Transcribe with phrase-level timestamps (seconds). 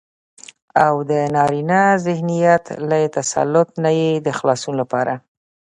[0.85, 5.13] او دنارينه ذهنيت له تسلط نه يې د خلاصون لپاره